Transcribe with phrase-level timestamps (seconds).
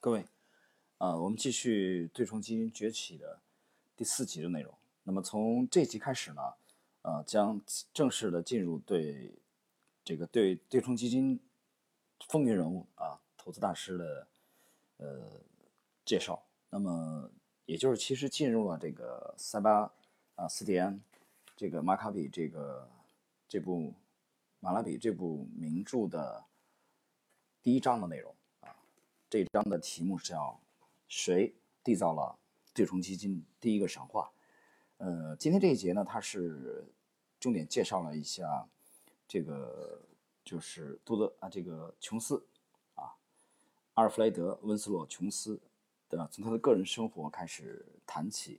[0.00, 0.24] 各位，
[0.98, 3.40] 呃，我们继续对冲基金崛起的
[3.96, 4.72] 第四集的内容。
[5.02, 6.54] 那么从这集开始呢，
[7.02, 7.60] 呃，将
[7.92, 9.34] 正式的进入对
[10.04, 11.40] 这个对对冲基金
[12.28, 14.28] 风云人物啊，投资大师的
[14.98, 15.32] 呃
[16.04, 16.40] 介绍。
[16.70, 17.28] 那么
[17.66, 19.92] 也就是其实进入了这个塞巴
[20.36, 21.00] 啊斯蒂安
[21.56, 22.88] 这个马卡比这个
[23.48, 23.92] 这部
[24.60, 26.44] 马拉比这部名著的
[27.64, 28.32] 第一章的内容。
[29.30, 30.58] 这一章的题目是叫
[31.06, 31.52] “谁
[31.84, 32.38] 缔造了
[32.72, 34.32] 对冲基金第一个神话”。
[34.96, 36.86] 呃，今天这一节呢，它是
[37.38, 38.66] 重点介绍了一下
[39.26, 40.00] 这个
[40.42, 42.42] 就是杜德啊，这个琼斯
[42.94, 43.12] 啊，
[43.92, 45.60] 阿尔弗雷德·温斯洛·琼斯
[46.08, 48.58] 的从他的个人生活开始谈起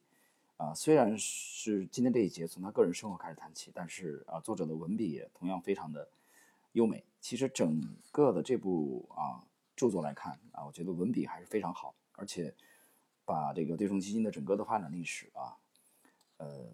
[0.58, 0.72] 啊。
[0.76, 6.08] 虽然是今天这一节从他个人生活开始谈起，但是啊，作者的文笔也同样非常的
[6.74, 7.04] 优美。
[7.20, 7.82] 其实整
[8.12, 9.49] 个的这部啊。
[9.80, 12.54] 著作来看啊，我觉得文笔还是非常好，而且
[13.24, 15.56] 把这个对冲基金的整个的发展历史啊，
[16.36, 16.70] 呃，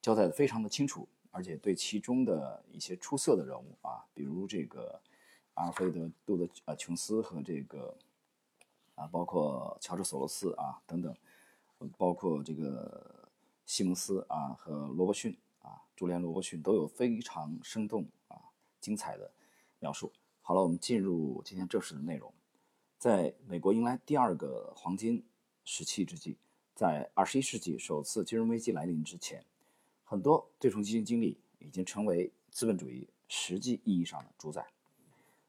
[0.00, 4.98] 交代的非常的清楚，而且对其中的一些出色的人物啊，比如这个
[5.52, 7.94] 阿尔菲德·杜德啊琼斯和这个
[8.94, 11.14] 啊，包括乔治·索罗斯啊等等，
[11.98, 13.28] 包括这个
[13.66, 18.40] 西蒙斯啊和罗伯逊啊，朱连·罗伯逊都有非常生动啊
[18.80, 19.30] 精彩的
[19.80, 20.10] 描述。
[20.48, 22.32] 好了，我们进入今天正式的内容。
[22.98, 25.24] 在美国迎来第二个黄金
[25.64, 26.36] 时期之际，
[26.72, 29.44] 在二十一世纪首次金融危机来临之前，
[30.04, 34.64] 很多对冲基金经理已经成为资本主义实际意义上的主宰。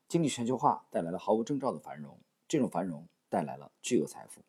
[0.07, 2.17] 经济全球化带来了毫无征兆的繁荣，
[2.47, 4.41] 这种繁荣带来了巨额财富，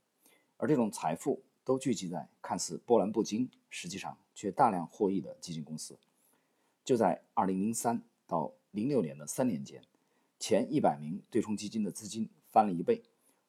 [0.56, 5.98] 而这种财富都聚集在看似波澜不惊，实际上却大量获益的基金公司。
[6.86, 9.84] 就在二零零三到零六年的三年间。
[10.38, 13.02] 前一百名对冲基金的资金翻了一倍，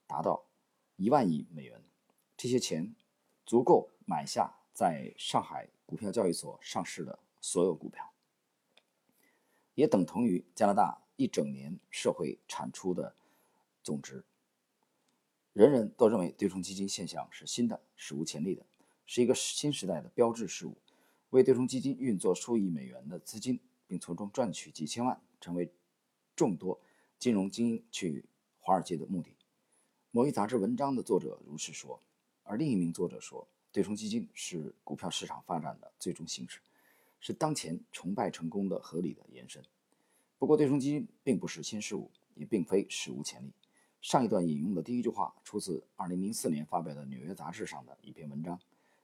[0.07, 0.45] 达到
[0.95, 1.83] 一万亿美元。
[2.35, 2.95] 这些钱
[3.45, 8.11] 足够买下在上海股票交易所上市的所有股票，
[9.75, 13.15] 也等同于加拿大一整年社会产出的
[13.83, 14.23] 总值。
[15.53, 18.65] 人人都认为对冲基金现象是新的、史无前例的，
[19.05, 20.77] 是一个新时代的标志事物。
[21.29, 25.71] 为对冲基金运作数亿美元的资金，并从中赚取几千万，成为。
[26.39, 26.79] 众多
[27.17, 28.23] 金融精英去
[28.61, 29.35] 华尔街的目的。
[30.09, 32.01] 某一杂志文章的作者如是说，
[32.43, 36.61] 而另一名作者说，对冲基金是股票市场发展的最终形式，
[37.19, 39.61] 是当前崇拜成功的合理的延伸。
[40.37, 43.51] 不过，对冲基金并不是新事物，也并非史无前例。
[44.01, 48.57] 上一段引用的第一句话出自2004年发表的《纽约杂志》上的一篇文章，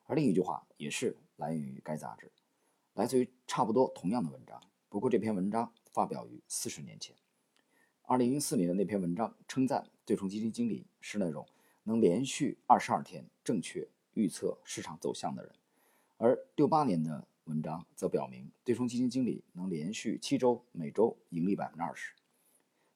[0.05, 2.31] 而另一句话也是来源于该杂志，
[2.93, 4.63] 来自于差不多同样的文章。
[4.87, 7.13] 不过，这篇文章发表于四十年前。
[8.07, 11.43] 二零零四年的那篇文章称赞对冲基金经理是那种
[11.83, 15.51] 能连续二十二天正确预测市场走向的人，
[16.17, 22.13] 而六八年的文章则表明对冲基金经理能连续七周每周盈利百分之二十。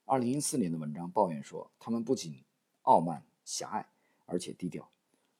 [0.05, 2.43] 二零一四年的文章抱怨说他们不仅
[2.83, 3.87] 傲慢狭隘，
[4.27, 4.87] 而且低调。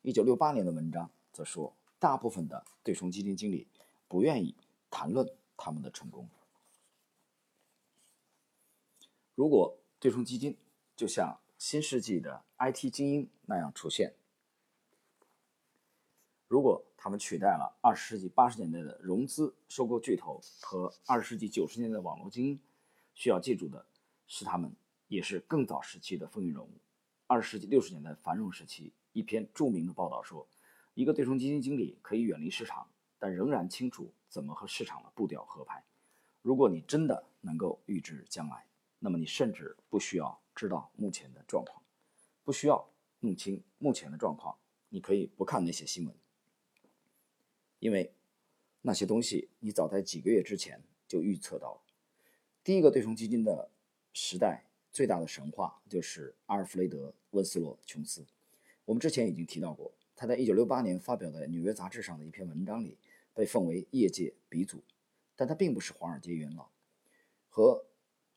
[0.02, 3.68] 一九六八年的文章则说大部分的对冲基金经理
[4.08, 4.56] 不愿意
[4.90, 6.28] 谈论他们的成功。
[9.40, 10.58] 如果对冲基金
[10.98, 14.14] 就像新世纪的 IT 精英那样出现，
[16.50, 22.60] 如果他们取代了二十世纪八十年代的融资收购巨头和二十世纪九十年代的网络精英，
[23.14, 23.86] 需要记住的
[24.28, 24.76] 是，他们
[25.08, 26.72] 也是更早时期的风云人物。
[27.26, 30.46] 二十世纪六十年代繁荣时期，一篇著名的报道说，
[30.96, 35.82] 一个对冲基金经理可以远离市场，但仍然清楚怎么和市场的步调合拍。
[36.42, 38.66] 如果你真的能够预知将来，
[39.00, 41.82] 那么你甚至不需要知道目前的状况，
[42.44, 44.58] 不需要弄清目前的状况，
[44.90, 46.14] 你可以不看那些新闻，
[47.80, 48.14] 因为
[48.82, 51.82] 那些东西你早在几个月之前就预测到了。
[52.62, 53.72] 第一个对冲基金的
[54.12, 58.26] 时代最大的神话就是阿尔弗雷德·温斯洛·琼斯。
[58.84, 62.98] 我们之前已经提到过，他在1968年发表在《纽约杂志》上的一篇文章里
[63.34, 64.84] 被奉为业界鼻祖，
[65.38, 66.70] 但他并不是华尔街元老，
[67.50, 67.86] 和。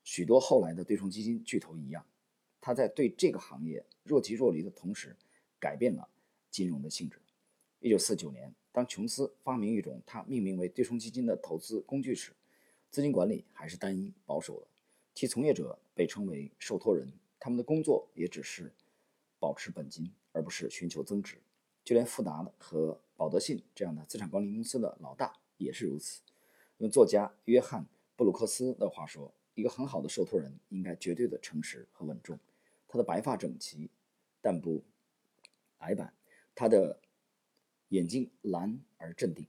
[0.03, 2.05] 许多后来的对冲基金巨头一样，
[2.59, 5.15] 他在对这个行业若即若离的同时，
[5.59, 6.09] 改变了
[6.51, 7.21] 金融的性质。
[7.79, 12.33] 一九四九年，当琼斯发明一种他命名为对冲基金的投资工具时，
[12.89, 14.67] 资金管理还是单一保守的，
[15.13, 18.73] 其从业者被称为受托人，他们的工作也只是
[19.39, 21.37] 保持本金，而不是寻求增值。
[21.83, 26.21] 就连富达和保德信这样的资产管理公司的老大也是如此。
[26.77, 27.85] 用作家约翰
[28.15, 29.33] 布鲁克斯的话说。
[29.55, 32.39] 一个很好的受托人应该绝对的诚实和稳重，
[32.87, 33.89] 他的白发整齐，
[34.41, 34.83] 但不
[35.79, 36.13] 矮板，
[36.55, 36.99] 他的
[37.89, 39.45] 眼睛蓝而镇定。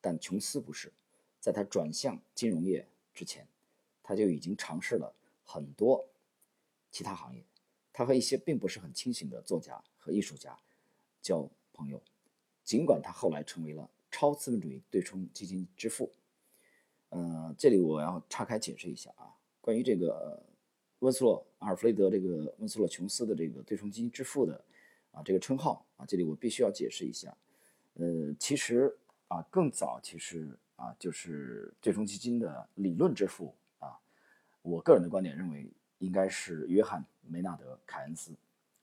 [0.00, 0.92] 但琼斯不是，
[1.40, 3.46] 在他转向金融业之前，
[4.02, 5.14] 他就已经尝试了
[5.44, 6.08] 很多
[6.90, 7.44] 其他行业。
[7.92, 10.58] 他和一些并不是很清醒的作家和艺术家
[11.20, 12.02] 交朋友，
[12.64, 16.10] 尽管他后来成为了超资本主义对冲基金之父。
[17.10, 20.40] 呃，这里我要岔开解释一下啊，关于这个
[21.00, 24.64] 温斯洛阿尔弗雷德这个温斯洛琼斯的这个对冲基金之父的
[25.10, 27.36] 啊这个称号啊，这里我必须要解释一下。
[27.94, 28.96] 呃，其实
[29.26, 33.98] 啊，更早其实啊，就是对冲基金的理论之父啊，
[34.62, 35.68] 我个人的观点认为
[35.98, 38.32] 应该是约翰梅纳德凯恩斯，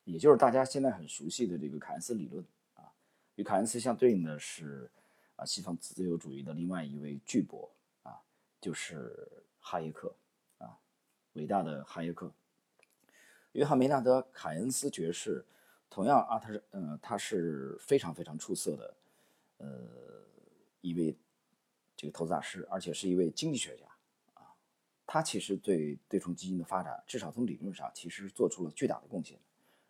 [0.03, 2.43] 也就是大家现在很熟悉的这个凯恩斯理论
[2.75, 2.91] 啊。
[3.35, 4.91] 与凯恩斯相对应的是
[5.37, 7.69] 啊，西方自由主义的另外一位巨擘。
[8.59, 10.15] 就是哈耶克
[10.57, 10.79] 啊，
[11.33, 12.33] 伟大的哈耶克，
[13.51, 15.45] 约翰梅纳德凯恩斯爵士，
[15.89, 18.97] 同样啊，他是嗯，他是非常非常出色的，
[19.57, 20.25] 呃，
[20.81, 21.15] 一位
[21.95, 23.85] 这个投资大师，而且是一位经济学家
[24.33, 24.55] 啊。
[25.05, 29.39] 他其实对对冲基金的发展，至少从理论上，其实做出了巨大的贡献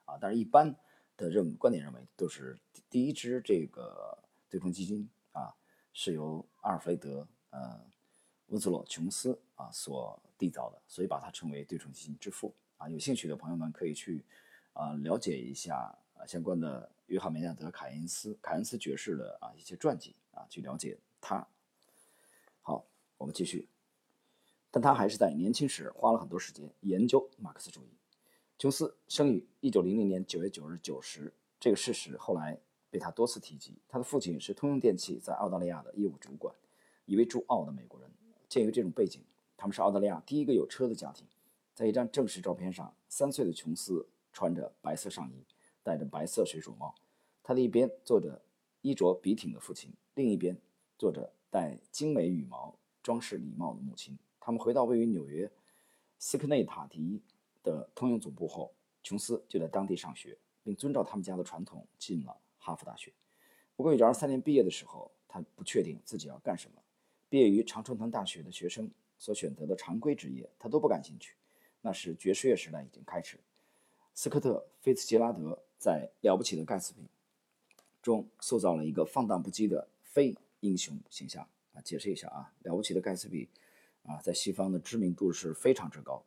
[0.06, 0.18] 啊。
[0.20, 0.76] 但是，一般
[1.16, 2.60] 的认观点认为，都是
[2.90, 4.18] 第一支这个
[4.50, 5.56] 对冲基金啊，
[5.94, 7.88] 是由阿尔弗雷德呃。
[8.48, 12.88] 温斯洛·琼斯啊所缔造的，所以把它称为对冲基金之父啊。
[12.90, 14.24] 有兴趣的朋友们可以去
[14.74, 15.76] 啊了解一下
[16.16, 21.48] 啊相关的约翰·梅纳德·凯恩斯凯恩斯爵士的啊一些传记啊，去了解他。
[22.62, 22.86] 好，
[23.18, 23.68] 我们继续。
[24.70, 27.90] 但他还是在年轻时花了很多时间研究马克思主义。
[28.60, 32.60] 琼斯生于1900年9月9日9时，这个事实后来
[32.90, 33.78] 被他多次提及。
[33.88, 36.54] 他的父亲是通用电气在澳大利亚的业务主管，
[37.06, 38.10] 一位驻澳的美国人。
[38.50, 39.22] 鉴于这种背景，
[39.56, 41.26] 他们是澳大利亚第一个有车的家庭。
[41.74, 45.46] 在一张正式照片上，三岁的琼斯穿着白色上衣，
[45.84, 46.96] 戴着白色水手帽。
[47.44, 48.42] 他的一边坐着
[48.82, 50.58] 衣着笔挺的父亲，另一边
[50.98, 54.18] 坐着戴精美羽毛装饰礼帽的母亲。
[54.40, 55.50] 他们回到位于纽约
[56.18, 57.22] 斯科内塔迪
[57.64, 58.74] 的通用总部后，
[59.04, 63.14] 琼斯就在当地上学，并遵照他们家的传统进了哈佛大学。
[63.76, 66.82] 不过，一九二三年毕业的时候，他不确定自己要干什么。
[67.30, 71.36] 毕业于常春藤大学的学生所选择的常规职业，他都不感兴趣。
[71.82, 73.38] 那时爵士乐时代已经开始。
[74.14, 77.02] 斯科特·菲茨杰拉德在《了不起的盖茨比》
[78.02, 81.48] 中塑造了一个放荡不羁的非英雄形象。
[81.74, 83.48] 啊，解释一下啊，《了不起的盖茨比》
[84.12, 86.24] 啊，在西方的知名度是非常之高。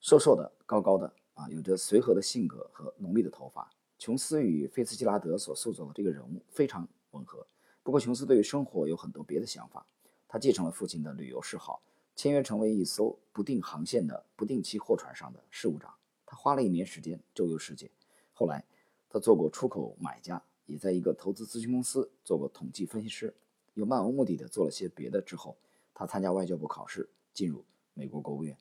[0.00, 3.68] 瘦瘦的，高高的，啊，有着随和的性格和浓密的头发。
[3.98, 7.46] 琼斯与菲茨杰拉德所塑造的这个人物非常吻合。
[7.82, 9.84] 不过，琼斯对于生活有很多别的想法。
[10.28, 11.82] 他继承了父亲的旅游嗜好，
[12.14, 15.92] 签约成为一艘不定航线的不定期货船上的事务长。
[16.24, 17.90] 他花了一年时间周游世界。
[18.32, 18.64] 后来，
[19.10, 23.34] 他做过出口买家，也在一个投资咨询公司做过统计分析师。
[23.74, 25.56] 又漫无目的的做了些别的之后，
[25.92, 27.64] 他参加外交部考试，进入
[27.94, 28.56] 美国国务院。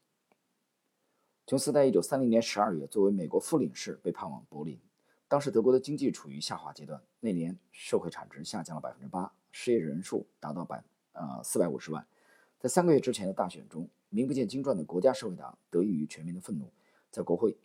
[1.47, 4.79] 琼斯在一九三零年十二月作为美国副领事被派往柏林。
[5.31, 10.83] 当时德国的经济处于下滑阶段，那年社会产值下降了百分之八，失业人数达到百
[11.13, 12.05] 呃四百五十万。
[12.59, 16.69] 在三个月之前的大选中，名不见经传的国家社会党得益于全民的愤怒，
[17.11, 17.57] 在国会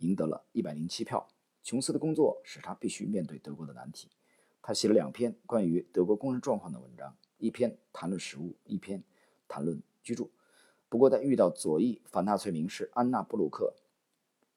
[0.00, 1.26] 赢得了一百零七票。
[1.62, 4.10] 琼斯的工作使他必须面对德国的难题。
[4.60, 9.02] 他写了两篇关于德国工人状况的文章，一篇谈论食物，一篇
[9.48, 10.30] 谈论居住。
[10.90, 13.72] 不过，在遇到左翼反纳粹名士安娜·布鲁克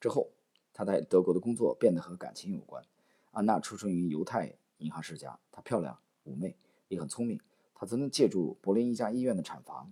[0.02, 0.32] 之后，
[0.78, 2.86] 他在德国的工作变得和感情有关。
[3.32, 6.56] 安娜出生于犹太银行世家，她漂亮、妩媚，
[6.88, 7.42] 也很聪明。
[7.74, 9.92] 她曾经借助柏林一家医院的产房，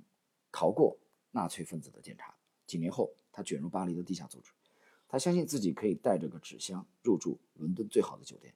[0.51, 0.95] 逃过
[1.31, 2.35] 纳粹分子的检查。
[2.67, 4.51] 几年后，她卷入巴黎的地下组织。
[5.07, 8.53] 她相信自己可以带着个纸箱入住伦敦最好的酒店。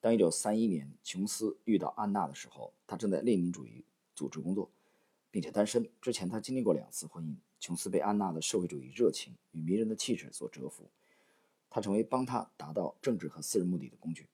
[0.00, 3.84] 当1931年琼斯遇到安娜的时候，他正在列宁主义
[4.16, 4.68] 组织工作，
[5.30, 5.88] 并且单身。
[6.02, 7.36] 之前他经历过两次婚姻。
[7.60, 10.90] 琼斯被安娜的社会主义热情与迷人的气质所折服。
[11.74, 14.28] 他成为帮他达到政治和私人目的的工具。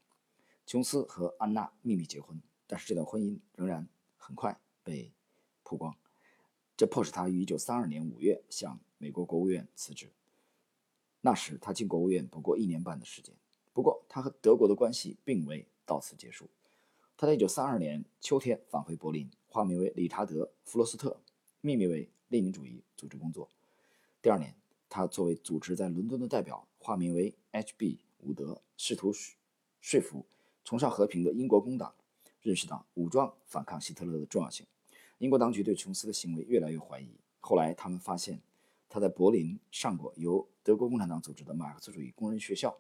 [0.67, 5.15] 琼斯和安娜秘密结婚，但是这段婚姻仍然很快被
[5.63, 5.97] 曝光，
[6.77, 10.13] 这迫使他于1932年5月向美国国务院辞职。
[11.23, 13.35] 那时他进国务院不过一年半的时间。
[13.73, 16.51] 不过他和德国的关系并未到此结束。
[17.17, 21.19] 他在1932年秋天返回柏林，化名为理查德·弗罗斯特，
[21.63, 23.49] 秘密为列宁主义组织工作。
[24.21, 24.55] 第二年。
[24.91, 28.01] 他作为组织在伦敦的代表，化名为 H.B.
[28.19, 29.13] 伍德，试图
[29.81, 30.27] 说服
[30.65, 31.95] 崇尚和平的英国工党
[32.43, 34.67] 认识到武装反抗希特勒的重要性。
[35.19, 37.09] 英国当局对琼斯的行为越来越怀疑。
[37.39, 38.43] 后来，他们发现
[38.89, 42.77] 他在柏林上过由德国共产党组织的马克思主义工人学校。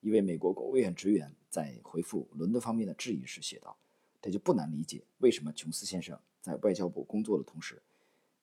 [0.00, 3.76] 一位美国国务院职员在回复伦敦方面的质疑时写道
[4.22, 7.82] ：“这就不难理解为什么琼斯先生在外交部工作的同时，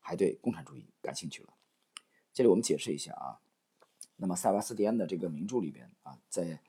[0.02, 1.54] 还对共产主义感兴趣了。”
[2.36, 3.40] 这里我们解释一下啊，
[4.18, 6.60] 那么塞巴斯蒂安的这个名著里边啊，在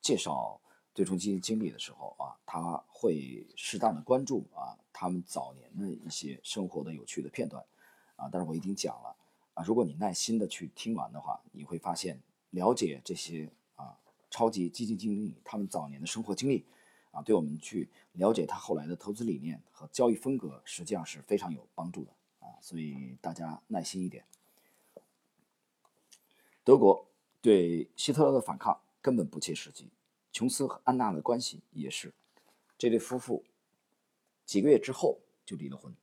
[0.00, 0.60] 介绍
[0.94, 7.60] 对冲基金经理的时候啊，他会适当的关注啊他们早年的一些生活的有趣的片段
[8.14, 9.16] 啊，但是我已经讲了
[9.54, 13.98] 啊，如果你耐心的去听完的话，你会发现了解这些啊
[14.30, 16.64] 超级基金经理他们早年的生活经历
[17.10, 24.24] 啊，对我们去了解他后来的投资理念和交易风格，实际上是非常有帮助的啊，所以大家耐心一点。
[26.66, 27.08] 德国
[27.40, 29.88] 对希特勒的反抗根本不切实际。
[30.32, 32.12] 琼斯和安娜的关系也是，
[32.76, 33.44] 这对夫妇
[34.44, 35.94] 几个月之后就离了婚。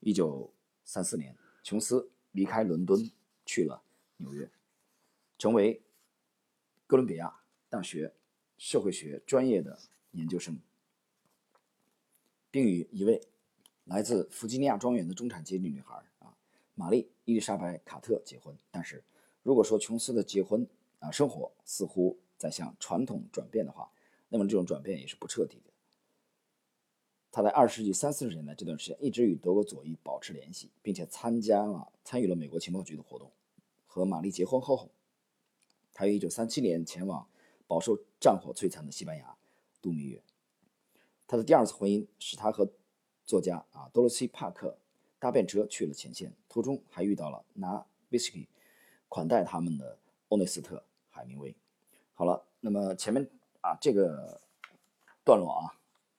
[0.00, 0.52] 一九
[0.84, 3.12] 三四年，琼斯离开伦敦
[3.46, 3.80] 去了
[4.16, 4.50] 纽约，
[5.38, 5.80] 成为
[6.88, 7.32] 哥伦比亚
[7.68, 8.12] 大学
[8.58, 9.78] 社会学专业的
[10.10, 10.58] 研究生，
[12.50, 13.22] 并与一位
[13.84, 16.36] 来自弗吉尼亚庄园的中产阶级女孩啊
[16.74, 18.58] 玛丽伊丽莎白卡特结婚。
[18.72, 19.04] 但是，
[19.42, 20.66] 如果说琼斯的结婚
[21.00, 23.90] 啊生活似乎在向传统转变的话，
[24.28, 25.72] 那么这种转变也是不彻底的。
[27.30, 33.32] 他在二十世纪三四十年代这段时间一直与德国左翼保持联系，并且参加了参与了美国情报局的活动。
[33.86, 34.90] 和玛丽结婚后，
[35.92, 37.26] 他于一九三七年前往
[37.66, 39.36] 饱受战火摧残的西班牙
[39.80, 40.22] 度蜜月。
[41.26, 42.70] 他的第二次婚姻使他和
[43.24, 44.78] 作家啊多罗西帕克
[45.18, 48.48] 搭便车去了前线，途中还遇到了拿威士忌。
[49.12, 50.76] 款待他们的欧内斯特·
[51.10, 51.54] 海明威。
[52.14, 53.28] 好了，那么前面
[53.60, 54.40] 啊这个
[55.22, 55.68] 段落啊，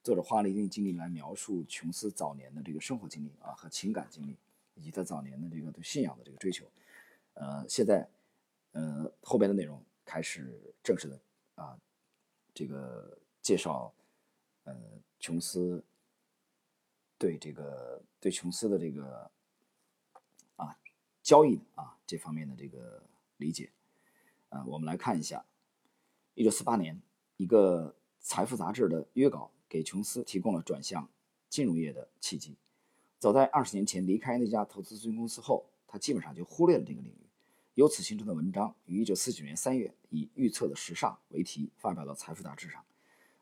[0.03, 4.37] 作者花了一定精力来描述琼斯早年的这个生活经历啊和情感经历，
[4.75, 6.67] 以及他早年的这个对信仰的这个追求。
[7.33, 8.07] 呃，现在
[8.73, 11.19] 呃后边的内容开始正式的
[11.55, 11.75] 啊
[12.53, 13.91] 这个介绍
[14.65, 14.75] 呃
[15.19, 15.83] 琼斯
[17.17, 19.31] 对这个对琼斯的这个。
[21.23, 23.01] 交易的啊这方面的这个
[23.37, 23.71] 理解，
[24.49, 25.43] 啊，我们来看一下，
[26.35, 27.01] 一九四八年，
[27.37, 31.09] 一个财富杂志的约稿给琼斯提供了转向
[31.49, 32.57] 金融业的契机。
[33.17, 37.29] 早在二十年前离开那家投资咨询公司后，他基本上就忽略了这个领域。
[37.75, 42.83] 由此形成的文章于一九四九年三月以“预测的时尚”为题发表到《财富》杂志上。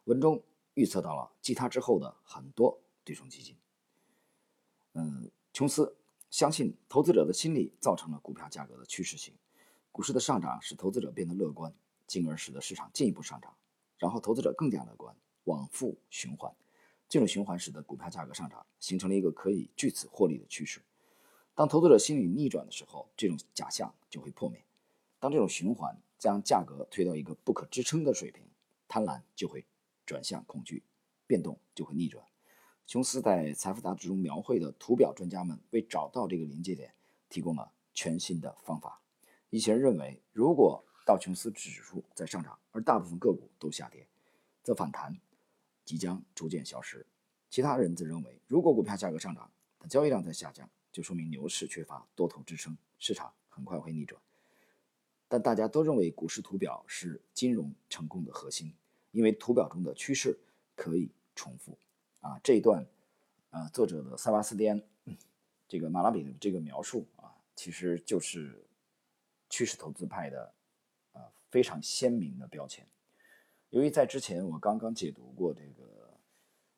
[0.06, 0.42] 文中
[0.76, 3.58] 预测到了继他之后的很多对冲基金。
[4.94, 5.98] 嗯，琼斯。
[6.32, 9.34] 相信投资者的心理造成了股票价格的趋势性，
[9.92, 11.76] 股市的上涨使投资者变得乐观，
[12.08, 13.54] 进而使得市场进一步上涨，
[13.98, 16.56] 然后投资者更加乐观，往复循环。
[17.10, 20.82] 这种循环使得股票价格上涨，形成了一个可以据此获利的趋势。
[21.54, 24.64] 当投资者心理逆转的时候，这种假象就会破灭。
[25.20, 28.48] 当这种循环将价格推到一个不可支撑的水平，
[28.88, 29.66] 贪婪就会
[30.06, 30.82] 转向恐惧，
[31.28, 32.26] 变动就会逆转。
[32.92, 36.94] 琼斯在《财富》杂志中描绘的图表专家们为找到这个临界点
[37.30, 39.02] 提供了全新的方法。
[39.50, 44.06] 一些人认为，如果道琼斯指数在上涨，而大部分个股都下跌，
[44.62, 45.18] 则反弹
[45.86, 47.06] 即将逐渐消失。
[47.50, 54.22] 其他人则认为，如果股票价格上涨，但交易量在下降，就说明牛市缺乏多头支撑，市场很快会逆转。
[55.30, 58.74] 但大家都认为，股市图表是金融成功的核心，
[59.12, 60.38] 因为图表中的趋势
[60.76, 61.78] 可以重复。
[62.22, 62.86] 啊，这一段，
[63.50, 64.82] 呃，作者的塞巴斯蒂安，
[65.68, 68.64] 这个马拉比的这个描述啊，其实就是
[69.50, 70.54] 趋势投资派的
[71.14, 72.88] 啊非常鲜明的标签。
[73.72, 76.20] 由于在之前我刚刚解读过这个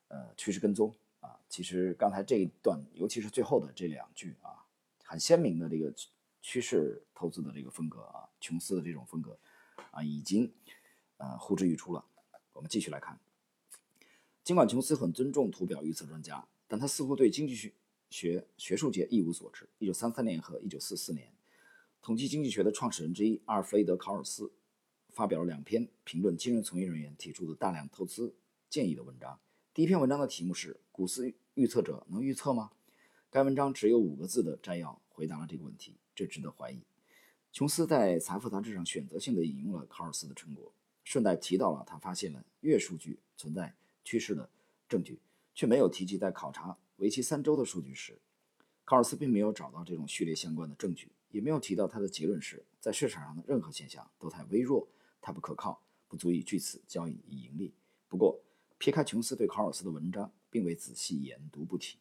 [0.07, 4.63] 呃趋势跟踪啊，其实刚才这一段，尤其是最后的这两句啊，
[5.03, 5.93] 很鲜明的这个
[6.41, 9.37] 趋势投资的这个风格啊，琼斯的这种风格
[9.91, 10.49] 啊，已经
[11.17, 12.05] 呃呼之欲出了。
[12.53, 13.19] 我们继续来看。
[14.43, 17.71] 尽管琼斯很尊重图表预测专家，但他似乎对经济学
[18.09, 19.69] 学学术界一无所知。
[19.79, 21.31] 一九三三年和一九四四年，
[22.01, 24.51] 统计经济学的创始人之一阿尔弗雷德·考尔斯
[25.11, 28.35] 发表了两篇评论金融从业人员提出的大量投资
[28.69, 29.39] 建议的文章。
[29.73, 32.71] 第一篇文章的题目是“股市预测者能预测吗？”
[33.31, 36.81] 该文章只有五个字的摘要回答了这个问题，这值得怀疑。
[37.53, 40.73] 琼斯在《财富》杂志上选择性的引用了考尔斯的成果，
[41.05, 43.73] 顺带提到了他发现了月数据存在。
[44.03, 44.49] 趋势的
[44.87, 45.19] 证据，
[45.53, 48.19] 却没有提及在考察为期三周的数据时，
[48.85, 54.87] 考尔斯并没有找到这种序列相关的证据，也没有提到他的结论是在市场上的任何现象都太微弱、
[55.21, 57.73] 太不可靠，不足以据此交易以盈利。
[58.07, 58.39] 不过，
[58.77, 61.97] 撇开琼斯对考尔斯的文章并未仔细研读不提，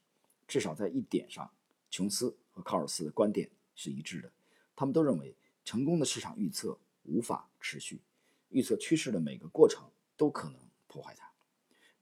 [0.47, 1.51] 至少在一点上，
[1.91, 4.33] 琼斯和考尔斯的观点是一致的，
[4.75, 8.03] 他们都认为成功的市场预测无法持续，
[8.51, 11.32] 预测趋势的每个过程都可能破坏它。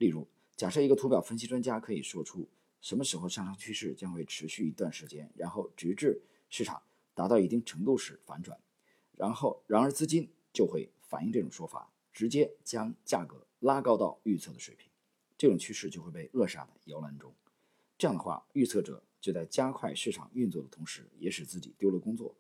[0.01, 0.27] 例如，
[0.57, 2.49] 假设一个图表分析专家可以说出
[2.81, 8.59] 什么时候上升趋势将会持续一段时间，然后直至市场达到一定程度时反转，
[9.15, 14.91] 然后然而资金就会反映这种说法，直接将价格拉高到预测的水平，
[15.37, 17.35] 这种趋势就会被扼杀在摇篮中。
[17.99, 22.35] 这样的话，预测者就在加快市场运作的同时，也使自己丢了工作。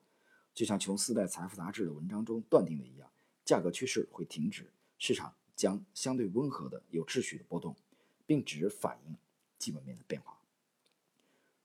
[0.54, 3.10] 就像琼斯在《财富》杂志的文章中断定的一样，
[3.44, 7.76] 价格趋势会停止，市场将相对温和的、有秩序的波动，
[8.24, 9.14] 并只反映
[9.58, 10.40] 基本面的变化。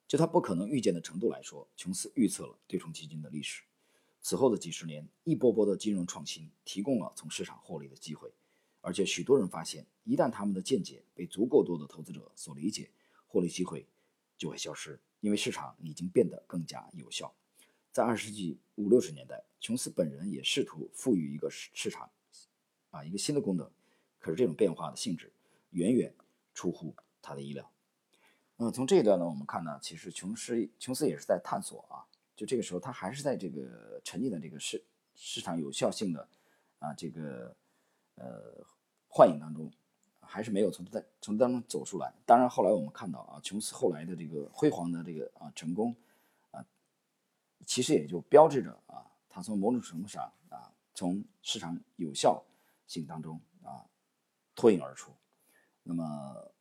[0.05, 3.63] 就他不可能预见的程度来说，琼斯预测了对冲基金的历史。
[4.21, 8.29] 此后的几十年，一波波的金融创新提供了从市场获利的机会，
[8.81, 12.91] 而且许多人发现，一旦他们的见解被足够多的投资者所理解，
[13.27, 13.87] 获利机会
[14.37, 17.33] 就会消失，因为市场已经变得更加有效。
[17.93, 22.11] 在二十世纪五六十年代，琼斯本人也试图赋予一个市市场，
[22.89, 23.71] 啊，一个新的功能。
[24.25, 25.31] 可是这种变化的性质
[25.69, 26.11] 远远
[26.55, 27.69] 出乎他的意料。
[28.57, 32.01] 那从这一段呢，我们看呢，其实琼斯琼斯也是在探索啊，
[32.35, 36.27] 就这个时候他还是在这个沉浸在这个市市场有效性的
[36.79, 37.55] 啊这个
[38.15, 38.65] 呃
[39.07, 39.71] 幻影当中。
[40.27, 42.11] 还是没有从在从当中走出来。
[42.25, 45.95] 当然，后来我们看到啊，琼斯后来的这个辉煌的这个啊成功
[46.49, 46.65] 啊，
[47.63, 52.43] 其实也就标志着啊，他从某种程度上啊，从市场有效
[52.87, 53.85] 性当中啊
[54.55, 55.11] 脱颖而出。
[55.83, 56.51] 那么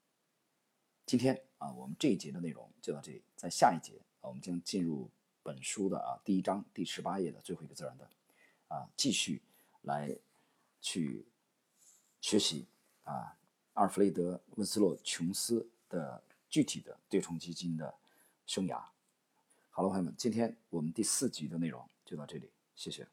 [1.07, 5.11] 今天啊，我们这一节的内容就到这里，在下一节啊，我们将进入
[5.43, 8.11] 本书的啊第一章第十八页的最后一个自然段
[8.69, 9.43] 啊，继续
[9.83, 10.15] 来
[10.81, 11.27] 去
[12.21, 12.67] 学习
[13.05, 13.39] 啊。
[13.75, 17.95] 阿尔弗雷德·温斯洛·琼斯的具体的对冲基金的
[18.47, 18.85] 生涯。
[19.71, 23.07] 好了，朋友们，今天我们第四集的内容就到这里，谢谢。